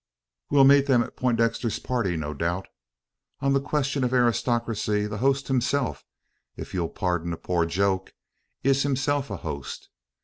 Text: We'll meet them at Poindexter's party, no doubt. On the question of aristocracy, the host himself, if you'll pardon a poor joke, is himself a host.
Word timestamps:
We'll 0.49 0.63
meet 0.63 0.87
them 0.87 1.03
at 1.03 1.15
Poindexter's 1.15 1.77
party, 1.77 2.17
no 2.17 2.33
doubt. 2.33 2.67
On 3.39 3.53
the 3.53 3.61
question 3.61 4.03
of 4.03 4.13
aristocracy, 4.15 5.05
the 5.05 5.19
host 5.19 5.47
himself, 5.47 6.03
if 6.57 6.73
you'll 6.73 6.89
pardon 6.89 7.33
a 7.33 7.37
poor 7.37 7.67
joke, 7.67 8.11
is 8.63 8.81
himself 8.81 9.29
a 9.29 9.37
host. 9.37 9.89